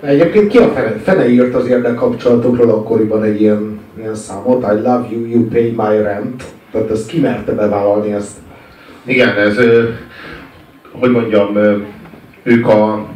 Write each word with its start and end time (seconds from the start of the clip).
Egyébként 0.00 0.48
ki 0.48 0.58
a 0.58 0.68
fene, 0.68 0.96
fene 0.96 1.28
írt 1.28 1.54
az 1.54 1.66
érdekkapcsolatokról 1.66 2.70
akkoriban 2.70 3.22
egy 3.22 3.40
ilyen, 3.40 3.80
ilyen 3.98 4.14
számot, 4.14 4.62
I 4.62 4.74
love 4.74 5.06
you, 5.10 5.26
you 5.26 5.48
pay 5.48 5.74
my 5.76 6.02
rent. 6.02 6.44
Tehát 6.70 6.90
ezt 6.90 7.08
ki 7.08 7.20
merte 7.20 7.52
bevállalni 7.52 8.12
ezt? 8.12 8.36
Igen, 9.04 9.36
ez, 9.36 9.56
hogy 10.92 11.10
mondjam, 11.10 11.56
ők 12.42 12.68
a, 12.68 13.06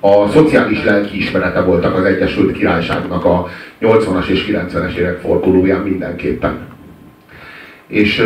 a 0.00 0.28
szociális 0.28 0.84
lelkiismerete 0.84 1.60
voltak 1.60 1.96
az 1.96 2.04
Egyesült 2.04 2.52
Királyságnak 2.52 3.24
a 3.24 3.48
80-as 3.80 4.26
és 4.26 4.46
90-es 4.50 4.94
évek 4.94 5.18
fordulóján 5.18 5.80
mindenképpen. 5.80 6.58
És, 7.86 8.22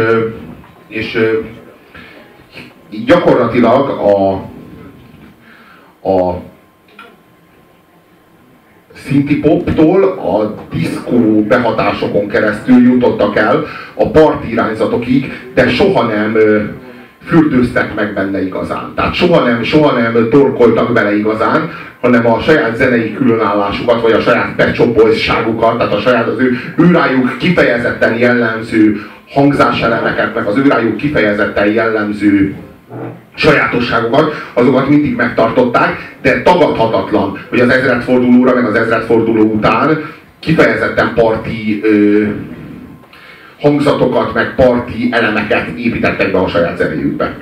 és 0.89 1.19
gyakorlatilag 3.07 3.89
a, 3.89 4.33
a 6.09 6.43
szinti 9.07 9.39
poptól 9.39 10.03
a 10.05 10.55
diszkó 10.73 11.45
behatásokon 11.49 12.29
keresztül 12.29 12.83
jutottak 12.83 13.37
el 13.37 13.65
a 13.95 14.11
parti 14.11 14.51
irányzatokig, 14.51 15.33
de 15.55 15.69
soha 15.69 16.03
nem 16.03 16.37
fürdőztek 17.27 17.95
meg 17.95 18.15
benne 18.15 18.45
igazán. 18.45 18.93
Tehát 18.95 19.15
soha 19.15 19.45
nem, 19.45 19.63
soha 19.63 19.99
nem 19.99 20.29
torkoltak 20.31 20.93
bele 20.93 21.17
igazán, 21.17 21.71
hanem 22.01 22.27
a 22.27 22.41
saját 22.41 22.77
zenei 22.77 23.15
különállásukat, 23.15 24.01
vagy 24.01 24.13
a 24.13 24.21
saját 24.21 24.55
pecsobolságukat, 24.57 25.79
tehát 25.79 25.93
a 25.93 26.01
saját 26.01 26.29
az 26.29 26.39
ő 26.39 26.59
őrájuk 26.77 27.37
kifejezetten 27.39 28.19
jellemző 28.19 29.07
hangzáselemeket, 29.31 30.35
meg 30.35 30.47
az 30.47 30.57
őrájuk 30.57 30.97
kifejezetten 30.97 31.73
jellemző 31.73 32.55
sajátosságokat, 33.35 34.33
azokat 34.55 34.89
mindig 34.89 35.17
megtartották, 35.17 36.17
de 36.23 36.43
tagadhatatlan, 36.43 37.39
hogy 37.49 37.61
az 37.61 37.69
ezredfordulóra, 37.69 38.55
meg 38.55 38.65
az 38.65 38.75
ezredforduló 38.75 39.43
után 39.43 39.99
kifejezetten 40.41 41.13
parti 41.15 41.81
ö, 41.83 42.23
hangzatokat, 43.61 44.35
meg 44.35 44.55
parti 44.55 45.09
elemeket 45.11 45.67
építettek 45.69 46.33
be 46.33 46.39
a 46.39 46.49
saját 46.49 46.77
zenéjükbe. 46.77 47.37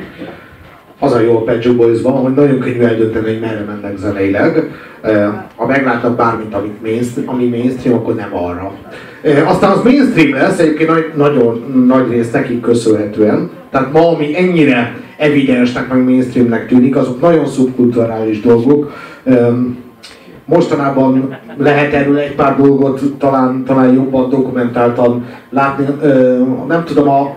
Az 0.98 1.12
a 1.12 1.20
jó 1.20 1.36
a 1.36 1.42
Pet 1.42 1.76
Boysban, 1.76 2.12
hogy 2.12 2.34
nagyon 2.34 2.58
könnyű 2.58 2.80
eldönteni, 2.80 3.26
hogy 3.26 3.40
merre 3.40 3.64
mennek 3.64 3.96
zeneileg. 3.96 4.70
Ha 5.56 5.66
meglátnak 5.66 6.16
bármit, 6.16 6.54
amit 6.54 6.82
mainstream, 6.82 7.28
ami 7.28 7.48
mainstream, 7.48 7.98
akkor 7.98 8.14
nem 8.14 8.36
arra. 8.36 8.72
Aztán 9.46 9.70
az 9.70 9.82
mainstream 9.82 10.32
lesz, 10.32 10.58
egyébként 10.58 11.16
nagyon 11.16 11.84
nagy 11.86 12.10
rész 12.10 12.30
nekik 12.30 12.60
köszönhetően. 12.60 13.50
Tehát 13.70 13.92
ma, 13.92 14.08
ami 14.08 14.36
ennyire 14.36 14.96
evidensnek, 15.16 15.88
meg 15.88 16.04
mainstreamnek 16.04 16.66
tűnik, 16.66 16.96
azok 16.96 17.20
nagyon 17.20 17.46
szubkulturális 17.46 18.40
dolgok. 18.40 18.92
Mostanában 20.44 21.36
lehet 21.56 21.92
erről 21.92 22.18
egy 22.18 22.34
pár 22.34 22.56
dolgot 22.56 23.02
talán, 23.18 23.64
talán 23.64 23.92
jobban 23.92 24.28
dokumentáltan 24.30 25.26
látni. 25.50 25.86
Nem 26.68 26.84
tudom, 26.84 27.08
a 27.08 27.36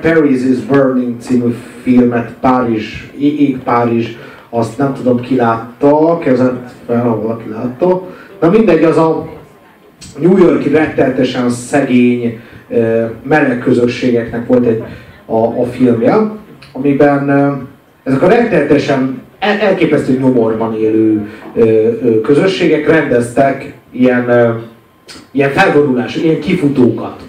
Paris 0.00 0.44
is 0.44 0.58
Burning 0.58 1.14
című 1.20 1.54
filmet, 1.82 2.32
Párizs, 2.40 3.10
ég 3.18 3.58
Párizs, 3.58 4.08
azt 4.50 4.78
nem 4.78 4.94
tudom 4.94 5.20
ki 5.20 5.36
látta, 5.36 6.18
kezet 6.18 6.74
fel, 6.86 7.02
ha 7.02 7.20
valaki 7.22 7.48
látta. 7.48 8.06
Na 8.40 8.50
mindegy, 8.50 8.84
az 8.84 8.96
a 8.96 9.28
New 10.20 10.36
Yorki 10.36 10.68
rettenetesen 10.68 11.50
szegény 11.50 12.40
meleg 13.22 13.58
közösségeknek 13.58 14.46
volt 14.46 14.66
egy 14.66 14.82
a, 15.26 15.36
a 15.36 15.64
filmje, 15.64 16.14
amiben 16.78 17.30
ezek 18.02 18.22
a 18.22 18.28
rettenetesen 18.28 19.22
elképesztő 19.38 20.18
nyomorban 20.18 20.76
élő 20.76 21.28
közösségek 22.22 22.88
rendeztek 22.88 23.74
ilyen, 23.90 24.56
ilyen 25.30 25.50
felvonulás, 25.50 26.16
ilyen 26.16 26.40
kifutókat. 26.40 27.22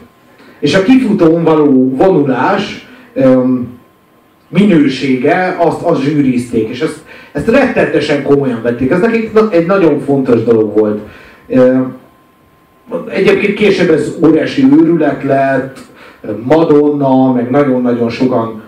És 0.59 0.75
a 0.75 0.83
kifutón 0.83 1.43
való 1.43 1.95
vonulás 1.95 2.87
minősége, 4.47 5.55
azt, 5.59 5.81
azt 5.81 6.01
zsűrizték, 6.01 6.69
és 6.69 6.81
ezt, 6.81 6.99
ezt 7.31 7.47
rettenetesen 7.47 8.23
komolyan 8.23 8.61
vették. 8.61 8.91
Ez 8.91 8.99
nekik 8.99 9.31
egy 9.51 9.65
nagyon 9.65 9.99
fontos 9.99 10.43
dolog 10.43 10.77
volt. 10.77 10.99
Egyébként 13.09 13.53
később 13.53 13.89
ez 13.89 14.17
óriási 14.25 14.67
őrület 14.79 15.23
lett, 15.23 15.77
Madonna, 16.43 17.33
meg 17.33 17.49
nagyon-nagyon 17.49 18.09
sokan 18.09 18.61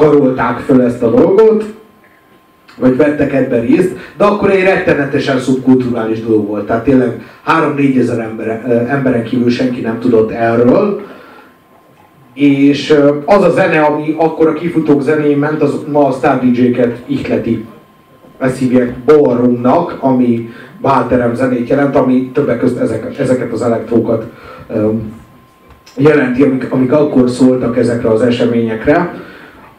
karolták 0.00 0.58
föl 0.58 0.82
ezt 0.82 1.02
a 1.02 1.10
dolgot, 1.10 1.64
vagy 2.78 2.96
vettek 2.96 3.32
ebben 3.32 3.60
részt, 3.60 3.96
de 4.16 4.24
akkor 4.24 4.50
egy 4.50 4.62
rettenetesen 4.62 5.38
szubkulturális 5.38 6.22
dolog 6.22 6.46
volt. 6.46 6.66
Tehát 6.66 6.84
tényleg 6.84 7.22
3-4 7.76 7.98
ezer 7.98 8.18
ember, 8.18 8.48
emberen 8.88 9.24
kívül 9.24 9.50
senki 9.50 9.80
nem 9.80 9.98
tudott 9.98 10.30
erről. 10.30 11.00
És 12.34 12.94
az 13.24 13.42
a 13.42 13.50
zene, 13.50 13.80
ami 13.80 14.14
akkor 14.18 14.46
a 14.46 14.52
kifutók 14.52 15.02
zenén 15.02 15.38
ment, 15.38 15.62
az 15.62 15.74
ma 15.92 16.06
a 16.06 16.12
Star 16.12 16.38
DJ-ket 16.38 16.98
ihleti. 17.06 17.64
Ezt 18.38 18.58
hívják 18.58 18.98
ballroomnak, 18.98 19.96
ami 20.00 20.48
bálterem 20.80 21.34
zenét 21.34 21.68
jelent, 21.68 21.96
ami 21.96 22.30
többek 22.34 22.58
között 22.58 22.80
ezeket, 22.80 23.18
ezeket 23.18 23.52
az 23.52 23.62
elektrókat 23.62 24.24
jelenti, 25.96 26.42
amik, 26.42 26.66
amik 26.70 26.92
akkor 26.92 27.30
szóltak 27.30 27.78
ezekre 27.78 28.08
az 28.08 28.22
eseményekre. 28.22 29.28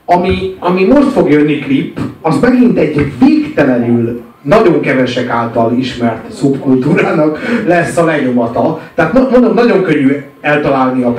Ami, 0.05 0.55
ami 0.59 0.83
most 0.83 1.07
fog 1.07 1.31
jönni 1.31 1.59
klip, 1.59 1.99
az 2.21 2.39
megint 2.39 2.77
egy 2.77 3.11
végtelenül 3.19 4.21
nagyon 4.41 4.79
kevesek 4.79 5.29
által 5.29 5.73
ismert 5.77 6.31
szubkultúrának 6.31 7.39
lesz 7.65 7.97
a 7.97 8.05
lenyomata. 8.05 8.81
Tehát 8.95 9.13
mondom, 9.13 9.53
nagyon 9.53 9.83
könnyű 9.83 10.15
eltalálni 10.41 11.03
a 11.03 11.13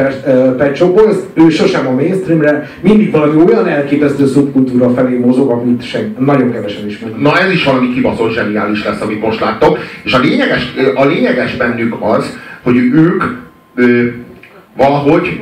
Pet 0.57 0.85
ő 1.35 1.49
sosem 1.49 1.87
a 1.87 1.91
mainstreamre, 1.91 2.71
mindig 2.81 3.11
valami 3.11 3.43
olyan 3.47 3.69
elképesztő 3.69 4.27
szubkultúra 4.27 4.91
felé 4.91 5.17
mozog, 5.17 5.51
amit 5.51 5.83
sen, 5.83 6.17
nagyon 6.19 6.53
kevesen 6.53 6.87
ismernek. 6.87 7.21
Na 7.21 7.39
ez 7.39 7.53
is 7.53 7.65
valami 7.65 7.93
kibaszott 7.95 8.33
zseniális 8.33 8.85
lesz, 8.85 9.01
amit 9.01 9.23
most 9.23 9.41
láttok. 9.41 9.79
És 10.03 10.13
a 10.13 10.19
lényeges, 10.19 10.75
a 10.95 11.05
lényeges 11.05 11.57
bennük 11.57 11.97
az, 12.01 12.39
hogy 12.63 12.77
ők 12.77 13.23
valahogy 14.77 15.41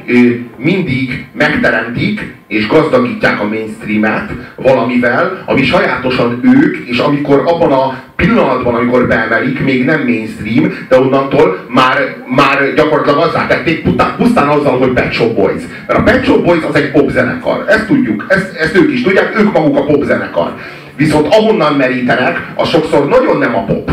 mindig 0.56 1.26
megteremtik 1.32 2.34
és 2.48 2.66
gazdagítják 2.66 3.41
a 3.41 3.48
mainstreamet 3.48 4.30
valamivel, 4.56 5.42
ami 5.46 5.62
sajátosan 5.62 6.41
ők, 6.42 6.76
és 6.88 6.98
amikor 6.98 7.42
abban 7.46 7.72
a 7.72 8.02
pillanatban, 8.16 8.74
amikor 8.74 9.06
beemelik, 9.06 9.60
még 9.64 9.84
nem 9.84 10.00
mainstream, 10.00 10.72
de 10.88 10.98
onnantól 10.98 11.64
már, 11.68 12.16
már 12.26 12.74
gyakorlatilag 12.74 13.18
azzá 13.18 13.46
tették 13.46 13.82
pusztán, 13.82 14.14
pusztán 14.16 14.48
azzal, 14.48 14.78
hogy 14.78 14.92
Pet 14.92 15.12
Shop 15.12 15.34
Boys. 15.34 15.62
Mert 15.86 15.98
a 15.98 16.02
Pet 16.02 16.24
Shop 16.24 16.44
Boys 16.44 16.64
az 16.68 16.74
egy 16.74 16.91
popzenekar. 16.91 17.64
Ezt 17.68 17.86
tudjuk, 17.86 18.24
ezt, 18.28 18.54
ezt 18.56 18.76
ők 18.76 18.92
is 18.92 19.02
tudják, 19.02 19.41
ők 19.41 19.52
maguk 19.52 19.76
a 19.76 19.84
popzenekar. 19.84 20.54
Viszont 20.97 21.34
ahonnan 21.34 21.74
merítenek, 21.74 22.52
az 22.54 22.68
sokszor 22.68 23.08
nagyon 23.08 23.38
nem 23.38 23.54
a 23.54 23.64
pop. 23.64 23.91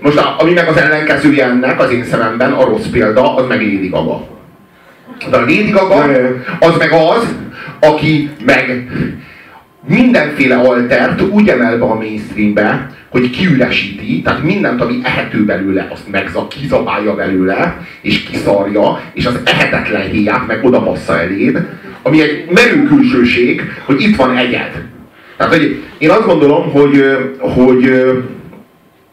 Most 0.00 0.18
ami 0.38 0.52
meg 0.52 0.68
az 0.68 0.76
ellenkezője 0.76 1.44
ennek 1.44 1.80
az 1.80 1.90
én 1.90 2.04
szememben, 2.04 2.52
a 2.52 2.64
rossz 2.64 2.86
példa, 2.86 3.34
az 3.36 3.46
meg 3.48 3.60
Lady 3.60 3.88
Gaga. 3.88 4.39
De 5.30 5.36
a 5.36 5.40
Lady 5.40 5.70
Gaga 5.70 6.04
az 6.60 6.76
meg 6.78 6.92
az, 6.92 7.34
aki 7.80 8.30
meg 8.44 8.88
mindenféle 9.86 10.56
altert 10.56 11.20
úgy 11.20 11.48
emel 11.48 11.78
be 11.78 11.84
a 11.84 11.94
mainstreambe, 11.94 12.90
hogy 13.08 13.30
kiüresíti, 13.30 14.22
tehát 14.22 14.42
mindent, 14.42 14.80
ami 14.80 14.98
ehető 15.02 15.44
belőle, 15.44 15.88
azt 15.92 16.10
megza, 16.10 16.48
kizabálja 16.48 17.14
belőle, 17.14 17.86
és 18.02 18.22
kiszarja, 18.22 19.00
és 19.12 19.26
az 19.26 19.40
ehetetlen 19.44 20.10
héját 20.10 20.46
meg 20.46 20.64
oda 20.64 20.82
bassza 20.84 21.20
eléd, 21.20 21.66
ami 22.02 22.22
egy 22.22 22.48
merő 22.50 22.86
külsőség, 22.86 23.62
hogy 23.84 24.02
itt 24.02 24.16
van 24.16 24.36
egyed. 24.36 24.84
Tehát, 25.36 25.54
hogy 25.54 25.82
én 25.98 26.10
azt 26.10 26.26
gondolom, 26.26 26.70
hogy, 26.70 27.04
hogy, 27.38 28.04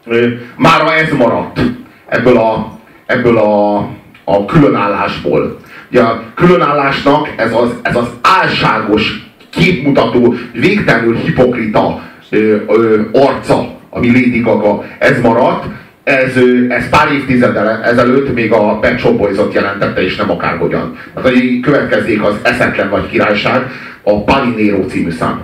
hogy 0.06 0.40
mára 0.56 0.94
ez 0.94 1.12
maradt 1.12 1.60
ebből 2.08 2.36
a, 2.36 2.78
ebből 3.06 3.38
a, 3.38 3.76
a 4.24 4.44
különállásból. 4.46 5.58
Ugye 5.90 6.02
a 6.02 6.22
különállásnak 6.34 7.28
ez 7.36 7.54
az, 7.54 7.70
ez 7.82 7.96
az 7.96 8.08
álságos, 8.20 9.28
képmutató, 9.50 10.34
végtelenül 10.52 11.16
hipokrita 11.16 12.02
ö, 12.30 12.56
ö, 12.68 13.00
arca, 13.12 13.76
ami 13.90 14.06
Lady 14.06 14.40
Gaga, 14.40 14.84
ez 14.98 15.20
maradt, 15.20 15.64
ez, 16.04 16.36
ez 16.68 16.88
pár 16.88 17.12
évtizeddel 17.12 17.82
ezelőtt 17.82 18.34
még 18.34 18.52
a 18.52 18.78
Pet 18.78 18.98
Shop 18.98 19.16
Boys-ot 19.16 19.54
jelentette, 19.54 20.02
és 20.02 20.16
nem 20.16 20.30
akárhogyan. 20.30 20.96
Tehát, 21.14 21.30
hogy 21.30 21.60
következzék 21.60 22.24
az 22.24 22.34
Eszetlen 22.42 22.90
vagy 22.90 23.08
királyság, 23.08 23.70
a 24.02 24.24
Palinero 24.24 24.84
című 24.84 25.10
szám. 25.10 25.40